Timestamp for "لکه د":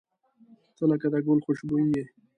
0.91-1.15